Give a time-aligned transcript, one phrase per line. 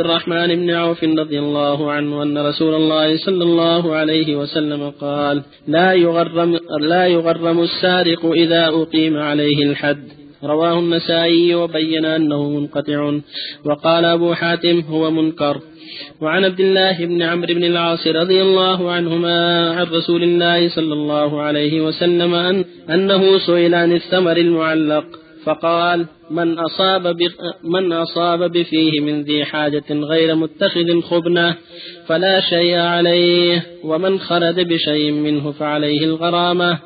[0.00, 5.92] الرحمن بن عوف رضي الله عنه أن رسول الله صلى الله عليه وسلم قال لا
[5.92, 10.04] يغرم, لا يغرم السارق إذا أقيم عليه الحد.
[10.44, 13.20] رواه النسائي وبين أنه منقطع.
[13.64, 15.60] وقال أبو حاتم هو منكر.
[16.20, 21.42] وعن عبد الله بن عمرو بن العاص رضي الله عنهما عن رسول الله صلى الله
[21.42, 25.21] عليه وسلم أن أنه سئل عن الثمر المعلق.
[25.44, 27.16] فقال من أصاب
[27.64, 31.56] من أصاب بفيه من ذي حاجة غير متخذ خبنة
[32.06, 36.78] فلا شيء عليه ومن خرج بشيء منه فعليه الغرامة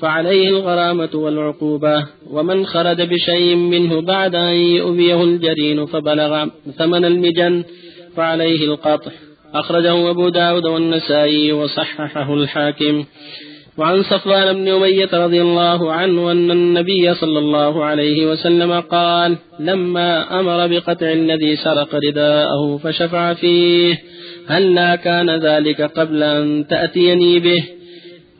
[0.00, 6.46] فعليه الغرامة والعقوبة ومن خرج بشيء منه بعد أن يؤذيه الجرين فبلغ
[6.78, 7.64] ثمن المجن
[8.16, 9.10] فعليه القطع.
[9.54, 13.04] أخرجه أبو داود والنسائي وصححه الحاكم.
[13.80, 20.40] وعن صفوان بن أمية رضي الله عنه أن النبي صلى الله عليه وسلم قال لما
[20.40, 23.98] أمر بقطع الذي سرق رداءه فشفع فيه
[24.48, 27.64] هلا كان ذلك قبل أن تأتيني به؟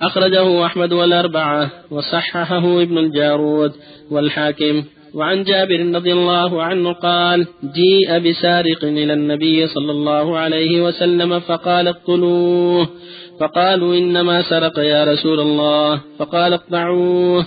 [0.02, 3.72] أخرجه أحمد والأربعة وصححه ابن الجارود
[4.10, 4.84] والحاكم.
[5.14, 11.88] وعن جابر رضي الله عنه قال جيء بسارق إلى النبي صلى الله عليه وسلم فقال
[11.88, 12.88] اقتلوه.
[13.41, 16.00] فقالوا إنما سرق يا رسول الله.
[16.19, 17.47] فقال اقطعوه.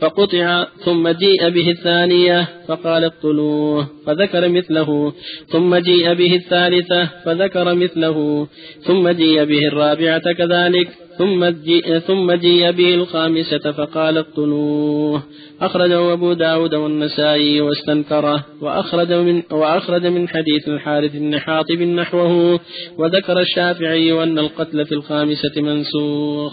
[0.00, 3.86] فقطع ثم جيء به الثانية فقال اقتلوه.
[4.06, 5.12] فذكر مثله.
[5.48, 8.46] ثم جيء به الثالثة فذكر مثله.
[8.82, 10.88] ثم جيء به الرابعة كذلك.
[11.18, 15.22] ثم جيء, ثم جيء به الخامسة فقال اقتلوه.
[15.60, 22.60] أخرجه أبو داود والنسائي واستنكره وأخرج من, وأخرج من حديث الحارث بن حاطب نحوه
[22.98, 26.52] وذكر الشافعي أن القتل في الخامسة منسوخ.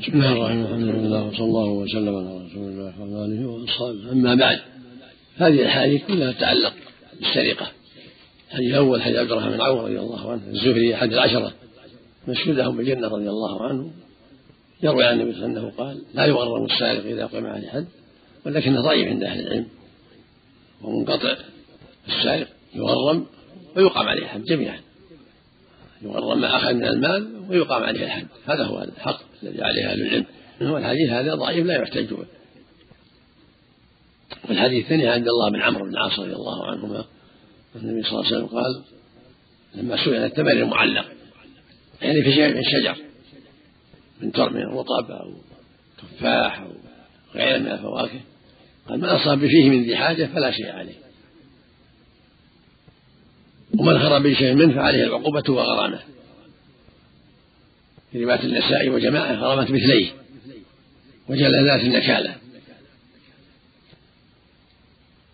[0.00, 0.64] بسم الله الرحمن الرحيم.
[0.64, 4.12] الحمد لله وصلى الله وسلم على رسول الله وعلى آله وأصحابه.
[4.12, 4.58] أما بعد
[5.36, 6.72] هذه الأحاديث كلها تتعلق
[7.20, 7.66] بالسرقة.
[8.50, 11.52] الحديث الأول حديث عبد الرحمن بن عوف رضي الله عنه الزهري احد العشرة.
[12.28, 13.90] مشهود لهم بالجنة رضي الله عنه
[14.82, 17.86] يروي عن النبي صلى الله عليه وسلم قال لا يغرم السارق إذا قام عليه حد
[18.46, 19.66] ولكنه ضعيف عند أهل العلم.
[20.82, 21.36] ومنقطع
[22.08, 23.26] السارق يغرم
[23.76, 24.80] ويقام عليه الحد جميعا.
[26.02, 28.26] يغرم ما اخذ من المال ويقام عليه الحد.
[28.46, 30.24] هذا هو الحق الذي عليه أهل العلم.
[30.62, 32.26] هو الحديث هذا ضعيف لا يحتج به
[34.48, 37.04] والحديث الثاني عند الله بن عمرو بن العاص رضي الله عنهما
[37.76, 38.82] النبي صلى الله عليه وسلم قال
[39.74, 41.04] لما سئل التمر المعلق
[42.02, 42.96] يعني في شيء من الشجر
[44.20, 45.32] من ترم من رطب أو
[45.98, 46.72] تفاح أو
[47.34, 48.20] غيره من الفواكه.
[48.88, 50.94] قال من أصاب فيه من ذي حاجة فلا شيء عليه.
[53.78, 56.00] ومن خرب بشيء منه فعليه العقوبة وغرامة.
[58.12, 60.10] في رواية النساء وجماعة غرامة مثليه.
[61.28, 62.34] وجلالات النكالة.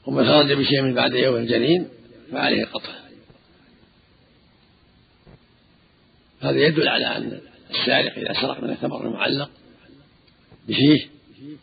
[0.07, 1.89] ومن خرج بشيء من بعد يوم الجنين
[2.33, 2.98] فعليه القطع.
[6.41, 7.41] هذا يدل على أن
[7.71, 9.51] السارق إذا سرق من الثمر المعلق
[10.69, 11.07] بفيه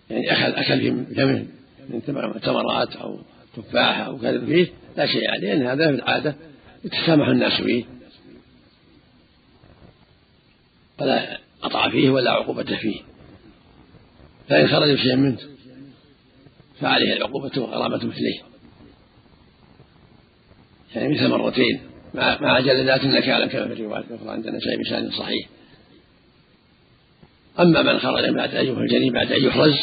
[0.10, 0.92] يعني أخذ أكل في
[1.90, 3.20] من ثمرات أو
[3.56, 6.36] تفاحة أو كذا فيه لا شيء عليه لأن هذا في العادة
[6.86, 7.86] يتسامح الناس فيه.
[10.98, 13.02] فلا قطع فيه ولا عقوبة فيه.
[14.50, 15.38] فإن خرج بشيء منه
[16.80, 18.42] فعليه العقوبة وغرامة مثله
[20.96, 21.80] يعني مثل مرتين.
[22.16, 25.50] مع مع جلدات النكالة كما في الرواية الأخرى عندنا شيء بشأن صحيح.
[27.60, 29.74] أما من خرج بعد أن الجنين بعد أن يحرز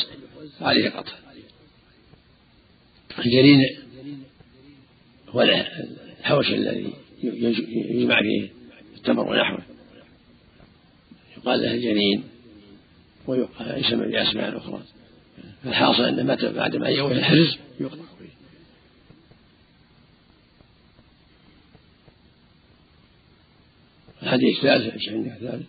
[0.61, 1.13] فعليه قطع.
[3.19, 3.61] الجنين
[5.29, 8.49] هو الحوش الذي يجمع فيه
[8.97, 9.63] التمر ونحوه.
[11.37, 12.25] يقال له الجنين
[13.27, 14.83] ويسمى بأسماء أخرى.
[15.65, 18.12] فالحاصل أن متى بعد ما يوم الحرز يقطع
[24.41, 25.67] فيه الحديث الثالث إيش عندك ثالث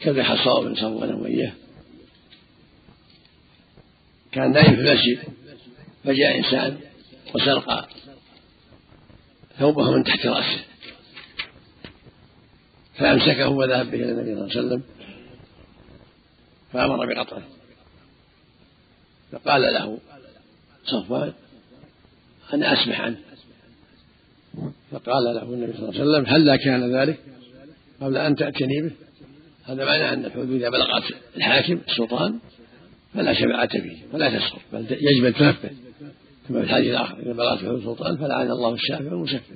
[0.00, 1.52] كذا حصاء بن صفوان وإياه.
[4.32, 5.18] كان نايم في المسجد
[6.04, 6.78] فجاء إنسان
[7.34, 7.88] وسرق
[9.58, 10.64] ثوبه من تحت رأسه.
[12.94, 14.82] فأمسكه وذهب به إلى النبي صلى الله عليه وسلم
[16.72, 17.42] فأمر بقطعه.
[19.32, 19.98] فقال له
[20.84, 21.32] صفوان
[22.54, 23.18] أنا أسمح عنه
[24.94, 27.18] فقال له النبي صلى الله عليه وسلم هلا كان ذلك؟
[28.00, 28.92] قبل أن تأتني به.
[29.64, 31.02] هذا معنى أن الحدود إذا بلغت
[31.36, 32.38] الحاكم السلطان
[33.14, 35.68] فلا شفاعة فيه ولا تسقط بل يجب أن تنفذ.
[36.48, 39.54] كما في الحديث الآخر إذا بلغت حدود السلطان فلعن الله الشافع والمشفع.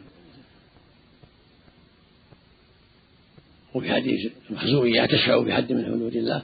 [3.75, 6.43] وفي حديث المخزومية تشفع بحد من حدود الله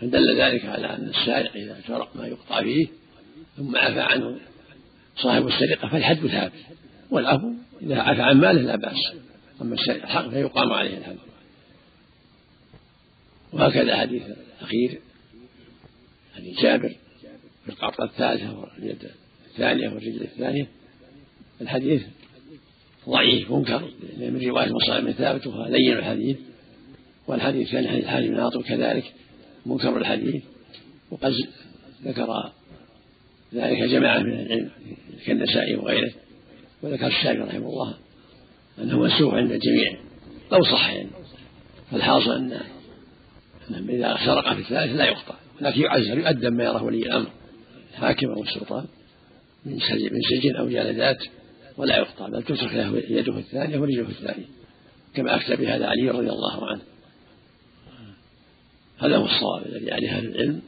[0.00, 2.86] فدل ذلك على أن السارق إذا سرق ما يقطع فيه
[3.56, 4.38] ثم عفى عنه
[5.16, 6.52] صاحب السرقة فالحد ثابت
[7.10, 7.52] والعفو
[7.82, 9.12] إذا عفى عن ماله لا بأس.
[9.62, 11.16] أما الحق فيقام عليه الحد.
[13.52, 14.22] وهكذا حديث
[14.58, 15.00] الأخير
[16.36, 16.96] حديث جابر
[17.64, 19.10] في القطعة الثالثة واليد
[19.46, 20.66] الثانية والرجل الثانية.
[21.60, 22.02] الحديث
[23.08, 26.36] ضعيف منكر من رواية مصعب ثابت وهو لين الحديث.
[27.26, 29.12] والحديث كان حديث حاج بن عاطف كذلك
[29.66, 30.42] منكر الحديث.
[31.10, 31.34] وقد
[32.04, 32.52] ذكر
[33.54, 34.70] ذلك جماعة من العلم.
[35.26, 36.12] كالنسائي وغيره
[36.82, 37.94] وذكر الشافعي رحمه الله
[38.78, 39.96] أنه منسوخ عند الجميع
[40.52, 41.10] لو صح يعني.
[41.90, 42.60] فالحاصل أن
[43.70, 47.30] إذا سرق في الثالث لا يقطع ولكن يعزر يؤدب ما يراه ولي الأمر
[47.92, 48.84] الحاكم أو السلطان
[49.66, 49.78] من
[50.20, 51.24] سجن أو جلدات
[51.76, 54.46] ولا يقطع بل تترك له يده الثانية ورجله الثانية
[55.14, 56.82] كما أفتى بهذا علي رضي الله عنه.
[58.98, 60.62] هذا هو الصواب الذي عليه أهل العلم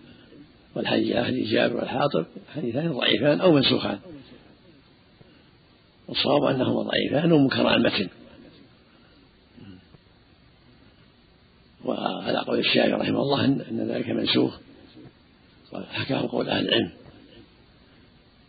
[0.75, 3.99] والحديث أهل جابر والحاطب حديثان ضعيفان أو منسوخان.
[6.09, 8.09] والصواب أنهما ضعيفان ومنكران المتن
[11.85, 14.59] وعلى قول الشافعي رحمه الله أن ذلك منسوخ.
[15.73, 16.91] وحكاه قول أهل العلم.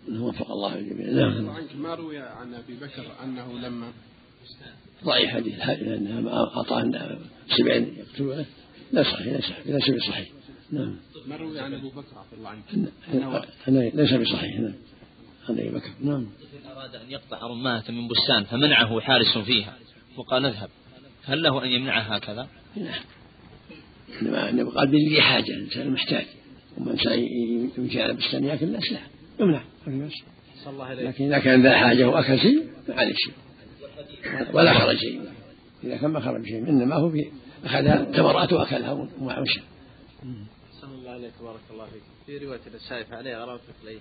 [0.09, 1.09] وفق الله الجميع.
[1.09, 1.55] نعم.
[1.75, 3.91] ما روي عن أبي بكر أنه لما
[5.03, 7.17] ضعيف حديث لانها اعطاه
[7.57, 8.45] سبعين يقتلونه
[8.91, 10.27] لا صحيح لا صحيح ليس بصحيح
[10.71, 10.95] نعم.
[11.27, 14.59] ما روي عن أبو بكر عفى الله عنك؟ ليس بصحيح.
[14.59, 14.73] نعم.
[15.53, 16.27] ابي بكر نعم.
[16.77, 19.77] أراد أن يقطع رماة من بستان فمنعه حارس فيها.
[20.17, 20.69] وقال اذهب.
[21.23, 23.01] هل له أن يمنعها هكذا؟ نعم
[24.21, 26.25] انما انما قال بذي حاجة الانسان محتاج.
[26.77, 26.97] ومن
[27.77, 28.99] يمشي على بستان ياكل الناس لا
[29.39, 29.63] يمنع.
[30.93, 33.33] لكن إذا كان ذا حاجة وأكل شيء ما عليه شيء.
[34.53, 35.21] ولا خرج شيء.
[35.83, 37.31] إذا كان ما خرج شيء إنما هو في
[37.65, 39.61] أخذها تمرات وأكلها ومشى
[40.73, 42.03] أحسن الله عليك بارك الله فيك.
[42.25, 43.99] في رواية السائف عليه غرامة مثليه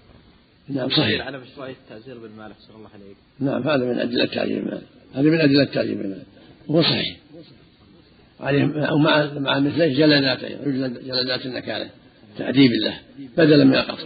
[0.69, 1.27] نعم صحيح.
[1.27, 3.17] على مشروعية التعزير بالمال أحسن الله عليك.
[3.41, 4.83] نعم هذا من أدلة التعزير بالمال.
[5.15, 6.23] هذا من أدلة التعزير بالمال.
[6.69, 7.17] وهو صحيح.
[8.41, 10.45] عليه مع مع مثله جلدات
[11.05, 11.91] جلدات النكالة.
[12.39, 13.01] تأديب الله.
[13.37, 14.05] بدلا من القطع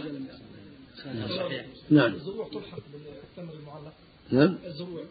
[1.89, 2.13] نعم.
[2.13, 3.93] الزروع تلحق بالتمر المعلق.
[4.31, 4.57] نعم.
[4.65, 5.03] الزروع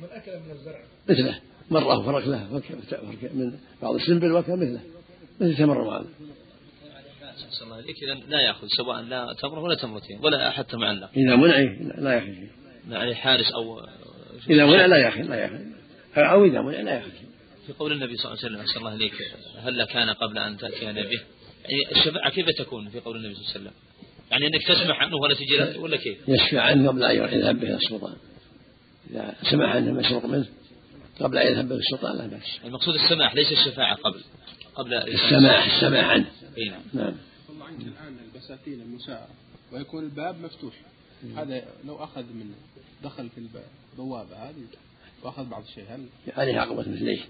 [0.00, 0.80] من أكل من الزرع.
[1.08, 1.38] مثله.
[1.70, 2.62] مرة وفرق له
[3.34, 4.80] من بعض السنبل وكل مثله.
[5.40, 6.06] مثل تمر معلق
[7.44, 11.36] أحسن الله عليك إذا لا يأخذ سواء لا تمر ولا تمرتين ولا حتى معلق إذا
[11.36, 11.58] منع
[11.98, 12.34] لا يأخذ
[12.90, 13.80] يعني حارس أو
[14.50, 15.60] إذا منع لا يأخذ لا يأخذ
[16.16, 17.10] أو إذا منع لا يأخذ
[17.66, 19.12] في قول النبي صلى الله عليه وسلم أحسن الله عليك
[19.56, 21.20] هل كان قبل أن تأتي به
[21.64, 23.72] يعني الشفاعة كيف تكون في قول النبي صلى الله عليه وسلم؟
[24.30, 28.16] يعني أنك تسمح عنه ولا تجي ولا كيف؟ يشفع عنه قبل أن يذهب به السلطان.
[29.10, 30.46] إذا سمح انه مسروق منه
[31.20, 32.60] قبل أن يذهب به السلطان لا بأس.
[32.64, 34.20] المقصود السماح ليس الشفاعة قبل
[34.74, 36.26] قبل السماح السماح عنه.
[36.58, 37.14] اي نعم.
[37.72, 39.34] عنك الآن البساتين المساعره
[39.72, 40.74] ويكون الباب مفتوح.
[41.36, 42.54] هذا لو أخذ من
[43.04, 43.48] دخل في
[43.98, 44.64] البوابه هذه
[45.22, 47.20] وأخذ بعض الشيء هل؟ عليه عقبة مثليه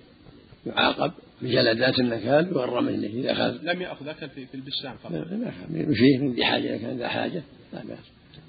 [0.66, 1.12] يعاقب
[1.42, 5.12] بجلدات النكال وغرم مثله اذا اخذ لم يأخذ أكل في, في البستان فقط.
[5.12, 7.42] لا يمشيه من ذي حاجة اذا كان ذا حاجة.
[7.72, 7.98] لا باس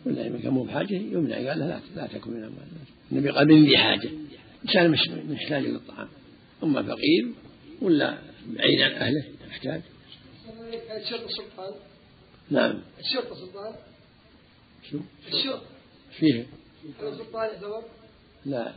[0.05, 1.35] ولا إذا كان مو بحاجة يمنع.
[1.35, 4.09] قال لا لا تكن من اموال الناس النبي قال من ذي حاجة.
[4.65, 4.99] إنسان مش
[5.29, 6.07] محتاج للطعام
[6.63, 7.31] أما فقير
[7.81, 8.17] ولا
[8.47, 9.81] بعيد عن أهله محتاج
[11.03, 11.73] الشرط سلطان؟
[12.51, 12.79] نعم.
[12.99, 13.73] الشرط سلطان؟
[14.91, 14.97] شو؟
[15.27, 15.61] الشرط
[16.19, 16.45] فيه
[17.01, 17.83] السلطان يعتبر
[18.45, 18.73] لا.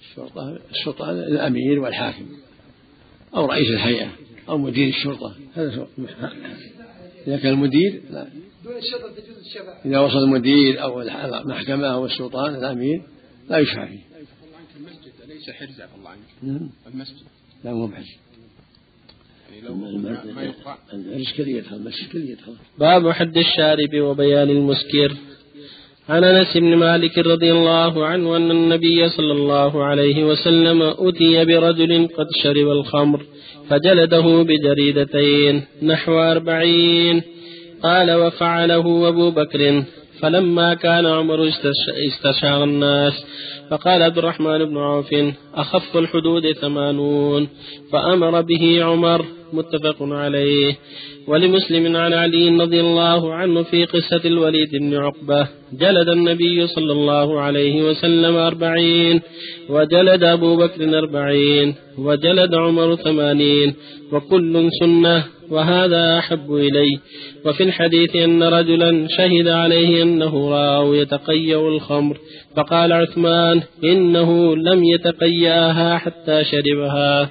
[0.00, 2.26] الشرطة السلطان الأمير والحاكم.
[3.36, 4.10] أو رئيس الهيئة.
[4.48, 5.36] أو مدير الشرطة.
[5.54, 5.86] هذا
[7.26, 8.28] إذا كان المدير لا.
[8.64, 13.02] دون الشرطة تجوز الشفاعة إذا وصل المدير أو المحكمة أو السلطان الأمير
[13.48, 16.20] لا يشفع فيه الله عنك المسجد أليس حرز عفى الله عنك.
[16.42, 16.70] نعم.
[16.86, 17.26] المسجد.
[17.64, 18.27] لا مو بحرز
[19.58, 19.98] يعني لو
[20.34, 20.76] ما يقطع
[21.16, 25.12] يدخل يدخل باب حد الشارب وبيان المسكر.
[26.08, 32.08] عن أنس بن مالك رضي الله عنه أن النبي صلى الله عليه وسلم أتي برجل
[32.16, 33.20] قد شرب الخمر
[33.68, 37.22] فجلده بجريدتين نحو أربعين.
[37.82, 39.84] قال وفعله أبو بكر.
[40.20, 41.48] فلما كان عمر
[42.08, 43.24] استشار الناس
[43.70, 45.14] فقال عبد الرحمن بن عوف
[45.54, 47.48] أخف الحدود ثمانون.
[47.92, 50.76] فأمر به عمر متفق عليه.
[51.28, 57.40] ولمسلم عن علي رضي الله عنه في قصة الوليد بن عقبة جلد النبي صلى الله
[57.40, 59.20] عليه وسلم أربعين
[59.68, 63.74] وجلد أبو بكر أربعين وجلد عمر ثمانين
[64.12, 66.98] وكل سنة وهذا أحب إلي
[67.44, 72.18] وفي الحديث أن رجلا شهد عليه أنه رآه يتقيأ الخمر
[72.56, 77.30] فقال عثمان إنه لم يتقيأها حتى شربها.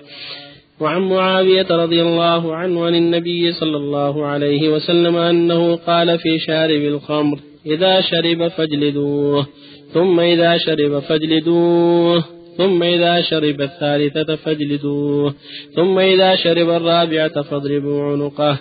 [0.79, 6.81] وعن معاوية رضي الله عنه عن النبي صلى الله عليه وسلم أنه قال في شارب
[6.81, 9.47] الخمر إذا شرب فاجلدوه
[9.93, 12.23] ثم إذا شرب فاجلدوه
[12.57, 15.33] ثم إذا شرب الثالثة فاجلدوه
[15.75, 18.59] ثم إذا شرب الرابعة فاضربوا عنقه.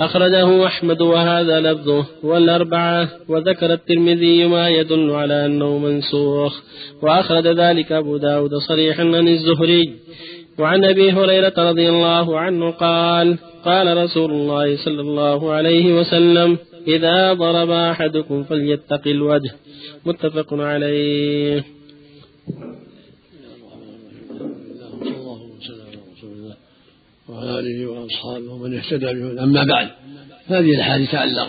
[0.00, 6.62] أخرجه أحمد وهذا لفظه والأربعة وذكر الترمذي ما يدل على أنه منسوخ
[7.02, 9.92] وأخرج ذلك أبو داود صريحا عن الزهري.
[10.58, 16.58] وعن أبي هريرة رضي الله عنه قال قال رسول الله صلى الله عليه وسلم
[16.88, 19.50] إذا ضرب أحدكم فليتق الوجه.
[20.06, 21.64] متفق عليه.
[27.28, 29.88] وعلى آله وأصحابه ومن اهتدى به أما بعد
[30.46, 31.48] هذه الأحاديث تتعلق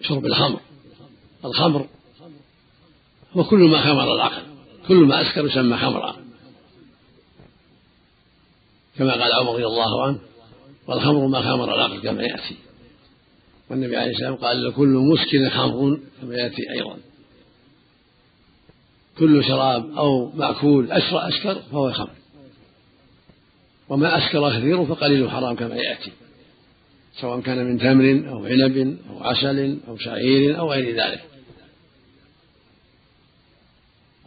[0.00, 0.60] بشرب الخمر.
[1.44, 1.86] الخمر
[3.32, 4.42] هو كل ما خمر العقل.
[4.88, 6.27] كل ما أسكر يسمى خمرا.
[8.98, 10.18] كما قال عمر رضي الله عنه
[10.86, 12.56] والخمر ما خمر العقل كما يأتي.
[13.70, 16.96] والنبي عليه السلام قال لكل مسكر خمر كما يأتي أيضا.
[19.18, 22.10] كل شراب أو مأكول اسرع اسكر فهو خمر.
[23.88, 26.12] وما أسكر كثير فقليل حرام كما يأتي.
[27.20, 31.20] سواء كان من تمر أو عنب أو عسل أو شعير أو غير ذلك.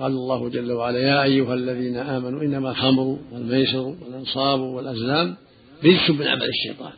[0.02, 5.36] قال الله جل وعلا يا أيها الذين آمنوا إنما الخمر والميسر والأنصاب والأزلام
[5.86, 6.94] رجس من عمل الشيطان.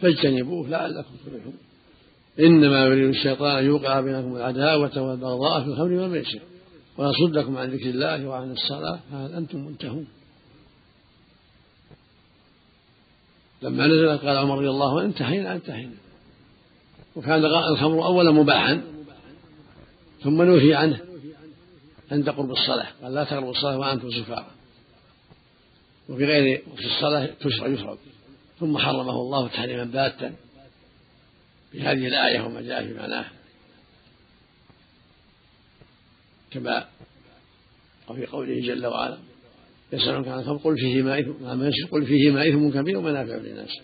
[0.00, 1.54] فاجتنبوه لعلكم تفلحون.
[2.40, 6.40] إنما يريد الشيطان أن يوقع بينكم العداوة والبغضاء في الخمر والميسر
[6.98, 10.06] ويصدكم عن ذكر الله وعن الصلاة فهل أنتم منتهون؟
[13.62, 15.96] لما نزلت قال عمر رضي الله عنه انتهينا انتهينا.
[17.16, 18.82] وكان الخمر أولا مباحا
[20.22, 21.11] ثم نهي عنه.
[22.12, 22.88] عند قرب الصلاة.
[23.02, 24.50] قال لا تقربوا الصلاة وأنتم سكارى
[26.08, 27.98] وفي غير وقت الصلاة تشرب يشرب
[28.60, 30.34] ثم حرمه الله تحريما باتا
[31.74, 33.24] بهذه الآية وما جاء في معناه.
[36.50, 36.86] كما
[38.08, 39.18] وفي قوله جل وعلا
[39.92, 41.32] يسألونك عن الخمر قل فيهما إثم
[41.92, 43.78] قل فيهما إثم كبير ومنافع للناس.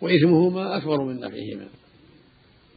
[0.00, 1.68] وإثمهما أكبر من نفعهما.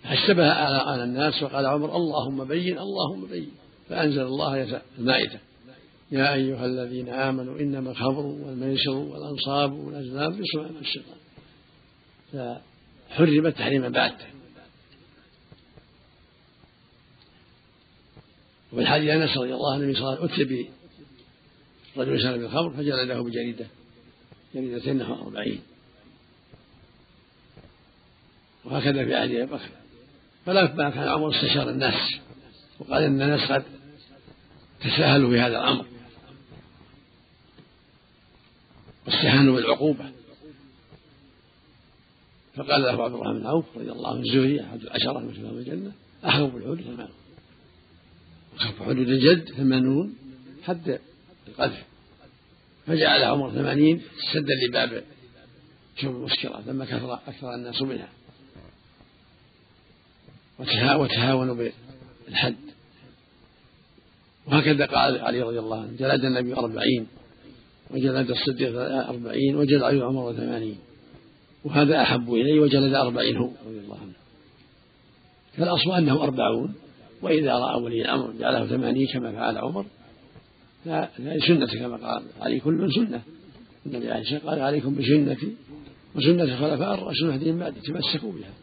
[0.04, 3.52] فاشتبه على الناس وقال عمر اللهم بين اللهم بين.
[3.90, 5.40] فأنزل الله المائدة.
[6.12, 11.18] يا أيها الذين آمنوا إنما الخمر والميسر والأنصاب والأزلام رجس الشيطان.
[12.34, 14.26] فحرمت تحريما باتا
[18.72, 20.68] وفي الحديث أنس رضي الله عنه صلى الله عليه وسلم
[21.98, 23.68] رجل شرب الخمر فجلده بجريدة.
[24.56, 25.62] جريدة نحو أربعين.
[28.66, 29.70] وهكذا في عهد أبي بكر
[30.46, 32.20] فلما كان عمر استشار الناس.
[32.80, 33.64] وقال إن الناس قد
[34.82, 35.86] تساهلوا في هذا الأمر.
[39.08, 40.12] واستهانوا بالعقوبة.
[42.56, 45.92] فقال له عبد الرحمن بن عوف رضي الله عنه الزهري أحد العشرة من شباب الجنة
[46.24, 47.10] أخذوا بالحدود ثمانون
[48.56, 50.16] وخف حدود الجد ثمانون
[50.64, 51.00] حد
[51.48, 51.84] القذف.
[52.88, 54.02] فجعل عمر ثمانين
[54.34, 55.04] سدا لباب
[55.98, 58.10] شرب المسكرات لما كثر أكثر الناس منها.
[60.98, 61.72] وتهاونوا
[62.28, 62.69] بالحد.
[64.50, 65.92] وهكذا قال علي رضي الله عنه.
[66.00, 67.08] جلد النبي أربعين
[67.92, 68.76] وجلد الصديق
[69.10, 70.78] أربعين وجلد علي عمر ثمانين.
[71.64, 74.14] وهذا أحب إلي وجلد أربعين هو رضي الله عنه.
[75.58, 76.74] فالأصل أنه أربعون
[77.22, 79.86] وإذا رأى ولي الأمر جعله ثمانين كما فعل عمر
[81.48, 83.22] سنة كما قال علي كل سنة.
[83.86, 85.56] النبي عليه الصلاة قال عليكم بسنتي
[86.16, 88.54] وسنة الخلفاء الراشدين المهديين بعد تمسكوا بها.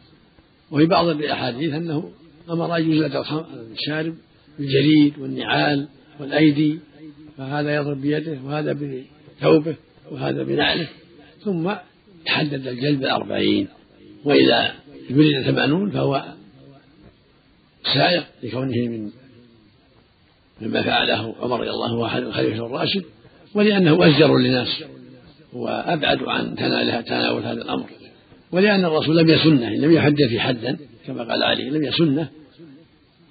[0.71, 2.11] وفي بعض الأحاديث أنه
[2.49, 3.23] أمر أن يجلد
[3.71, 4.15] الشارب
[4.59, 5.87] بالجليد والنعال
[6.19, 6.79] والأيدي
[7.37, 9.75] فهذا يضرب بيده وهذا بثوبه
[10.11, 10.87] وهذا بنعله.
[11.43, 11.73] ثم
[12.25, 13.67] تحدد الجلد بالأربعين
[14.25, 14.73] وإذا
[15.09, 16.23] جلد ثمانون فهو
[17.93, 19.11] سائق لكونه من
[20.61, 23.03] مما فعله عمر رضي الله عنه الخليفة الراشد
[23.53, 24.83] ولأنه أزجر للناس
[25.53, 26.55] وأبعد عن
[27.05, 27.89] تناول هذا الأمر.
[28.51, 32.29] ولأن الرسول لم يسنه لم يحدث حدا كما قال علي لم يسنه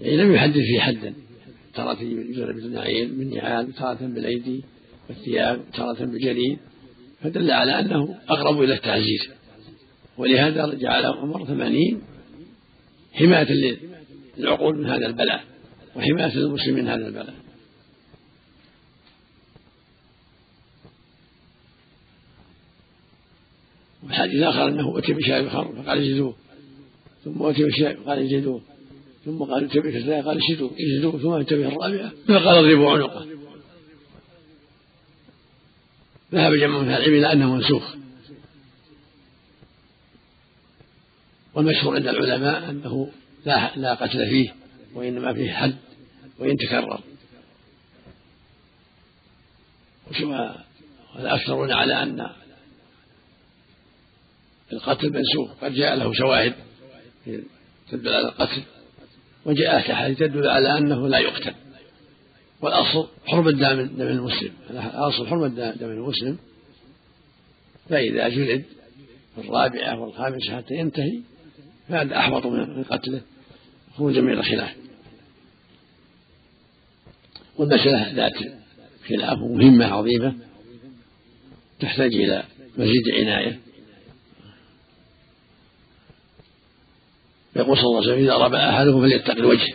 [0.01, 1.15] يعني لم يحدث في حدا
[1.75, 4.65] تارة يجرى بالنعيم بالنعال تارة بالأيدي
[5.09, 6.59] والثياب تارة بالجليد
[7.23, 9.29] فدل على أنه أقرب إلى التعزيز.
[10.19, 12.03] ولهذا جعل عمر ثمانين
[13.13, 13.79] حماية
[14.39, 15.45] للعقول من هذا البلاء
[15.97, 17.35] وحماية المسلم من هذا البلاء.
[24.03, 26.37] والحديث الآخر أنه أتي بشاي الخمر فقال اجلدوه.
[27.25, 28.61] ثم أتي بشاي قال اجلدوه.
[29.27, 32.11] ثم قال اتي بكسرها قال اجلدوه اجلدوه ثم أتي به الرابعة.
[32.29, 33.27] فقال اضربوا عنقه.
[36.33, 37.95] ذهب جمع من العلم إلى أنه منسوخ.
[41.55, 43.11] والمشهور عند العلماء أنه
[43.47, 44.55] لا لا قتل فيه
[44.95, 45.77] وإنما فيه حد
[46.39, 47.01] وإن تكرر.
[51.17, 52.31] والأكثرون على أن
[54.73, 55.65] القتل منسوخ.
[55.65, 56.55] قد جاء له شواهد
[57.91, 58.63] تدل على القتل.
[59.47, 61.55] وجاءت أحاديث تدل على أنه لا يقتل.
[62.63, 64.53] والأصل حرمة دم المسلم.
[64.71, 66.39] الأصل حرمة دم المسلم.
[67.89, 68.65] فإذا جلد
[69.35, 71.21] في الرابعة والخامسة حتى ينتهي
[71.89, 73.21] فهذا أحوط من قتله
[73.97, 74.77] خروجا من الخلاف.
[77.59, 78.35] والمسألة ذات
[79.09, 80.35] خلاف مهمة عظيمة
[81.81, 82.45] تحتاج إلى
[82.79, 83.59] مزيد عناية.
[87.57, 89.75] يقول صلى الله عليه وسلم إذا ربى أحدكم فليتق الوجه.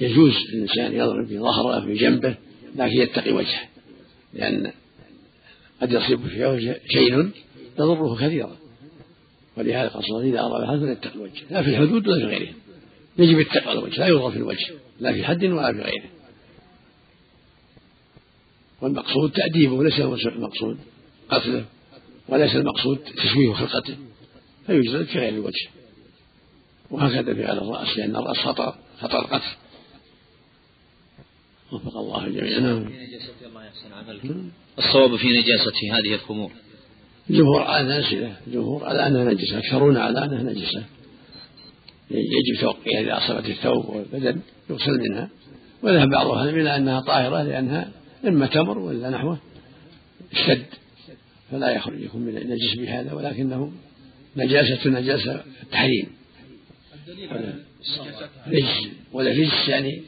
[0.00, 2.34] يجوز الإنسان يضرب في ظهره في جنبه
[2.76, 3.68] لكن يتقي وجهه
[4.34, 4.72] لأن
[5.82, 7.30] قد يصيب فيه شيء
[7.78, 8.56] يضره كثيرا.
[9.56, 11.42] ولهذا قال صلى الله عليه وسلم إذا أراد أحد فليتقي الوجه.
[11.50, 12.52] لا في الحدود ولا في غيرها
[13.18, 14.66] يجب التقوى الوجه لا يضرب في الوجه
[15.00, 16.08] لا في حد ولا في غيره.
[18.82, 20.78] والمقصود تأديبه ليس المقصود
[21.30, 21.64] قتله
[22.28, 23.96] وليس المقصود تشويه خلقته.
[24.66, 25.68] فيجلد في غير الوجه.
[26.90, 29.56] وهكذا في على الرأس لأن الرأس خطر خطر قتل
[31.72, 32.90] وفق الله الجميع نعم.
[34.78, 36.50] الصواب في نجاسة هذه الخمور.
[37.30, 40.84] الجمهور على نازلة الجمهور على أنها نجسة أكثرون على أنها نجسة.
[42.10, 44.40] يجب توقيها إذا أصابت الثوب والبدن
[44.70, 45.30] يغسل منها.
[45.82, 47.90] وذهب بعض أهل إلى أنها طاهرة لأنها
[48.26, 49.38] إما تمر ولا نحوه
[50.32, 50.66] اشتد
[51.50, 53.72] فلا يخرج يكون من نجس بهذا ولكنه
[54.36, 56.06] نجاسة نجاسة التحريم
[58.46, 60.02] رجس ولا رجس يعني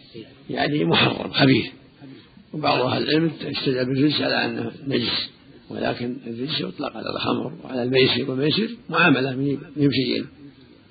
[0.51, 1.67] يعني محرم خبيث.
[2.53, 5.29] وبعض أهل العلم استدل بالرجس على أنه نجس
[5.71, 9.37] ولكن الرجس يطلق على الخمر وعلى الميسر والميسر معاملة
[9.77, 10.27] من شيئين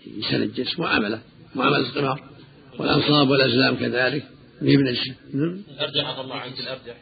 [0.08, 1.22] يتنجس معاملة
[1.56, 2.24] معاملة القمار.
[2.80, 4.24] والأنصاب والأزلام كذلك
[4.62, 5.64] من بنجس نعم.
[5.80, 6.96] أرجح الله عنك الأرجح.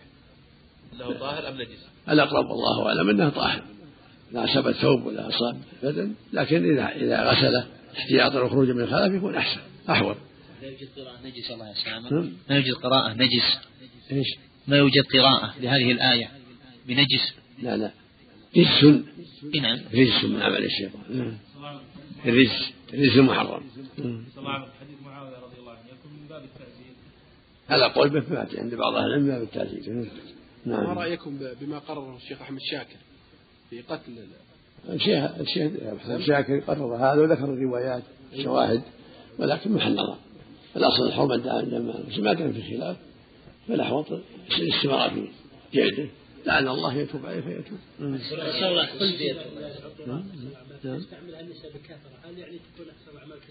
[0.94, 3.64] أنه طاهر أم نجس؟ الأقرب والله أعلم أنه طاهر.
[4.32, 9.36] لا أصاب الثوب ولا أصاب بدن لكن إذا إذا غسله احتياطا وخروجا من الخلاف يكون
[9.36, 10.16] أحسن أحوط.
[10.62, 12.12] لا يوجد قراءة نجس؟ الله يسلمك.
[12.50, 13.58] ما يوجد قراءة نجس؟
[14.12, 14.28] إيش؟
[14.68, 16.30] ما يوجد قراءة لهذه الآية
[16.88, 17.92] بنجس؟ لا لا.
[18.58, 18.84] رجس.
[19.62, 19.80] نعم.
[19.94, 21.02] رجس من عمل الشيطان.
[21.10, 21.38] نعم.
[22.26, 23.64] الرجس الرجس محرم.
[24.82, 26.96] حديث معاوية رضي الله عنه يكون من باب التعزيز
[27.68, 29.90] هذا قول به عند بعض أهل العلم باب التعزيز.
[30.66, 30.84] نعم.
[30.84, 32.98] ما رأيكم بما قرره الشيخ أحمد شاكر؟
[33.70, 34.28] في قتل
[34.90, 35.72] الشيخ الشيخ
[36.28, 38.04] شاكر قرر هذا وذكر الروايات
[38.34, 38.82] الشواهد
[39.40, 40.18] ولكن محل نظر
[40.76, 42.98] الأصل الحرمة لما ما كان في خلاف
[43.68, 44.06] فالاحوط
[44.58, 45.28] الاستمرار في
[45.74, 46.10] جهده
[46.46, 47.80] لعل الله يتوب عليه فيتوب.
[48.00, 48.86] نسال الله
[50.08, 50.24] نعم.
[50.84, 50.98] نعم.
[51.00, 53.44] يستعمل النساء بكثرة هل يعني تكون أحسن أعمالك؟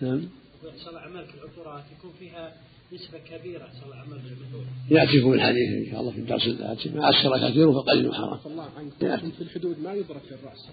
[0.00, 0.28] نعم.
[0.68, 2.54] أحسن أعمالك العثرات يكون فيها
[2.92, 4.20] نسبة كبيرة صلى أعمال
[4.90, 6.88] يأتيكم الحديث إن شاء الله في الدرس الآتي.
[6.88, 8.34] ما أسر كثير فقليل حرام.
[8.34, 8.92] عفى الله عنك.
[9.32, 10.68] في الحدود ما يضرب في الرأس.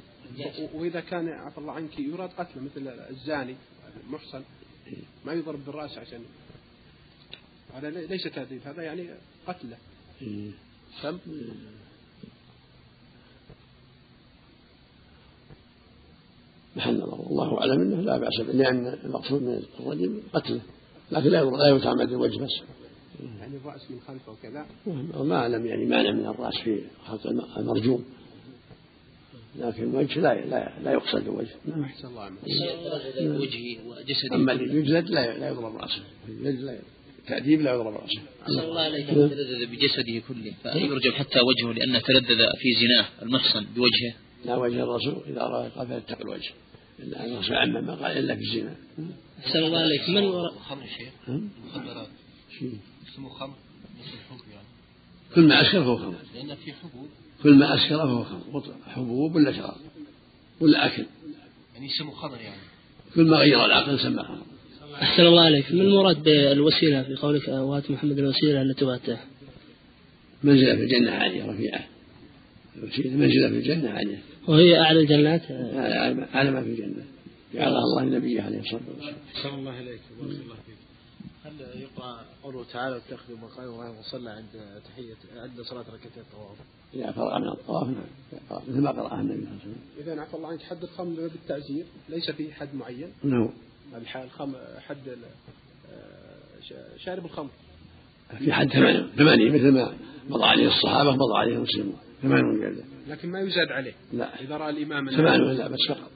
[0.73, 3.55] وإذا كان عفى الله عنك يراد قتله مثل الزاني
[4.07, 4.41] المحصن
[5.25, 6.19] ما يضرب بالرأس عشان
[7.73, 9.07] هذا ليس تهديد هذا يعني
[9.47, 9.77] قتله.
[11.01, 11.17] سم
[16.75, 20.61] محل نظر والله أعلم إنه لا بأس به لأن المقصود من الرجل قتله.
[21.11, 22.61] لكن لا لا يتعمد الوجه بس.
[23.39, 24.65] يعني الرأس من خلفه وكذا
[25.23, 28.05] ما أعلم يعني مانع من الرأس في خلق المرجوم.
[29.59, 31.55] لكن الوجه لا لا, لا يقصد الوجه.
[31.65, 31.83] نعم.
[31.83, 36.77] احسن الله عمله وجهه وجسده أما اللي يجلد لا لا يضرب راسه الجلد لا
[37.27, 40.53] تأديب لا يضرب راسه أسأل الله عليك أن تلذذ بجسده كله.
[40.73, 44.13] فيرجم حتى وجهه لأنه تلذذ في زناه المحصن بوجهه؟
[44.45, 46.51] لا وجه الرسول إذا أراد قال فليتق الوجه.
[46.99, 48.75] إلا أن الرسول عمم ما قال إلا في الزنا.
[49.39, 50.09] أحسن الله عليك.
[50.09, 51.29] من وراء؟ خمر شيخ.
[51.65, 52.07] مخدرات.
[53.13, 53.55] اسمه خمر.
[54.51, 54.67] يعني.
[55.35, 56.15] كل ما أسكر فهو خمر.
[56.35, 57.07] لأن في حبوب.
[57.43, 58.75] كل ما أسكر فهو خمر.
[58.87, 59.75] حبوب ولا شراب؟
[60.59, 61.05] ولا أكل؟
[61.73, 62.61] يعني اسمه خمر يعني.
[63.15, 64.41] كل ما غير العقل سمى خمر.
[65.01, 65.71] أحسن الله عليك.
[65.71, 69.19] ما المراد بالوسيلة في قولك؟ وات محمد الوسيلة التي واتاه
[70.43, 71.87] منزلة في الجنة عالية رفيعة.
[72.95, 74.21] منزلة في الجنة عالية.
[74.47, 75.41] وهي أعلى الجنات
[76.35, 77.05] أعلى ما في الجنة
[77.53, 80.77] جعلها الله النبي عليه الصلاة والسلام أحسن الله إليك بارك الله فيك
[81.45, 86.57] هل يقرأ قوله تعالى واتخذوا مقام إبراهيم وصلى عند تحية عند صلاة ركعتين الطواف؟
[86.93, 89.81] إذا فرغ من الطواف نعم مثل ما قرأها النبي صلى الله عليه وسلم.
[89.99, 93.49] إذا عفى الله عنك حد الخمر بالتعزير ليس في حد معين؟ نعم.
[94.15, 94.97] الخم حد
[96.97, 97.49] شارب الخمر.
[98.39, 98.67] في حد
[99.17, 99.93] ثمانية مثل ما
[100.29, 102.83] مضى عليه الصحابة مضى عليه المسلمون ثمانون جلدة.
[103.09, 103.93] لكن ما يزاد عليه.
[104.13, 104.41] لا.
[104.41, 106.11] إذا رأى الإمام ثمانون لا بس فقط.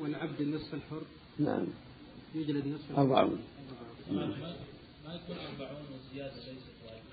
[0.00, 1.02] والعبد النصف الحر.
[1.38, 1.66] نعم.
[2.34, 3.38] يجلد نصف أربعون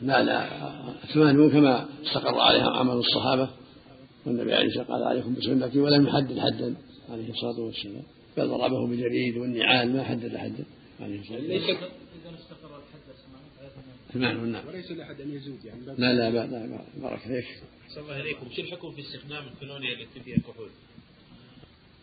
[0.01, 0.49] لا لا
[1.13, 3.49] ثمانون كما استقر عليها عمل الصحابة
[4.25, 6.75] والنبي عليه الصلاة والسلام قال عليكم بسنتي ولم يحدد حدا
[7.09, 8.03] عليه الصلاة والسلام
[8.37, 10.65] بل ضربه بالجريد والنعال ما حدد حدا
[10.99, 11.89] عليه الصلاة والسلام
[14.13, 14.67] ثمانون نعم.
[14.67, 15.79] وليس لأحد أن يزود يعني.
[15.85, 17.45] لا لا لا, لا بارك فيك.
[17.87, 20.69] أحسن الله إليكم شو الحكم في استخدام الكولونيا التي فيها كحول؟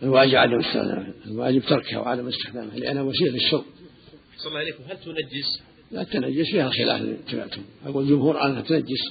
[0.02, 3.64] الواجب عدم استخدامها الواجب تركها وعدم استخدامها لأنها وسيلة للشرب.
[4.34, 5.60] أحسن الله إليكم هل تنجس؟
[5.92, 9.02] لا تنجس فيها خلاف تبعتم أقول الجمهور عنها تنجس.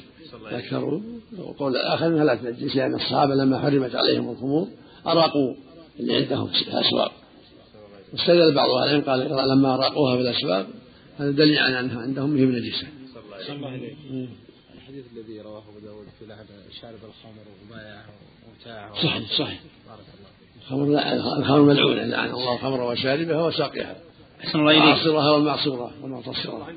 [0.46, 1.02] أكثر
[1.38, 4.68] وقول الآخر أنها لا تنجس لأن الصحابة لما حرمت عليهم الخمور
[5.08, 5.56] أراقوا
[6.00, 7.12] اللي عندهم في الأسواق.
[8.14, 10.68] واستدل بعض أهل العلم قال لما أراقوها في الأسواق
[11.18, 12.88] هذا دليل على أنها عندهم هي نجسة
[13.42, 14.28] أحسن الله إليكم
[14.76, 16.46] الحديث الذي رواه أبو داود في لعن
[16.82, 18.06] شارب الخمر وبايعه
[18.48, 18.94] ومتاعه.
[18.94, 19.60] صحيح صحيح.
[19.88, 20.62] بارك الله فيك.
[20.62, 23.96] الخمر لا الخمر ملعونة لعن الله الخمر وشاربها وساقيها.
[24.42, 24.84] أحسن الله إليك.
[24.84, 26.76] وعاصرها والمعصورة والمعتصرة.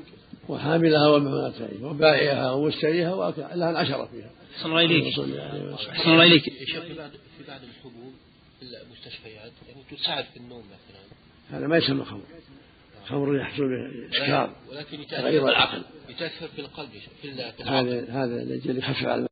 [0.49, 4.31] وحاملها والمماتين وبائعها ومشتريها لها العشرة فيها.
[4.55, 5.15] أحسن الله إليك.
[5.15, 5.75] صلى عليه.
[5.75, 6.43] أحسن الله إليك.
[6.43, 8.13] في بعض في بعض الحبوب
[8.59, 11.01] في المستشفيات يعني تساعد في النوم مثلا.
[11.57, 12.21] هذا ما يسمى خمر.
[13.09, 15.81] خمر يحصل به إسكار ولكن غير يتاثر العقل.
[16.09, 16.89] يتأثر في القلب
[17.21, 19.27] في ال- في العقل هذا هذا لأجل يخفف على